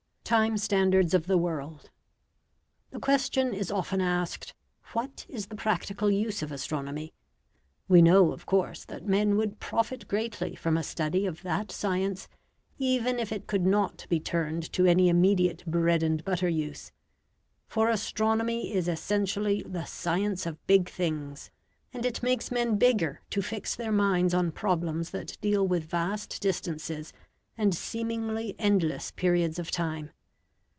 [0.23, 1.89] TIME STANDARDS OF THE WORLD
[2.91, 4.53] The question is often asked,
[4.93, 7.13] "What is the practical use of astronomy?"
[7.89, 12.29] We know, of course, that men would profit greatly from a study of that science,
[12.77, 16.93] even if it could not be turned to any immediate bread and butter use;
[17.67, 21.51] for astronomy is essentially the science of big things,
[21.93, 26.39] and it makes men bigger to fix their minds on problems that deal with vast
[26.41, 27.11] distances
[27.57, 30.09] and seemingly endless periods of time.